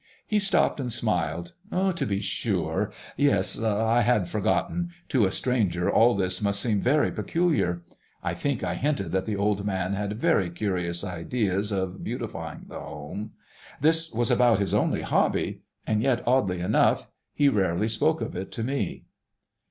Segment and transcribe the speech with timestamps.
[0.25, 1.53] He stopped and smiled.
[1.71, 2.91] "To be sure....
[3.17, 7.83] Yes, I had forgotten; to a stranger all this must seem very peculiar.
[8.23, 12.79] I think I hinted that the old man had very curious ideas of beautifying the
[12.79, 13.33] home.
[13.79, 18.63] This was about his only hobby—and yet, oddly enough, he rarely spoke of it to
[18.63, 19.05] me."